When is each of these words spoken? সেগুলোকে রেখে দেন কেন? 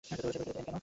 সেগুলোকে 0.07 0.29
রেখে 0.39 0.53
দেন 0.55 0.65
কেন? 0.67 0.77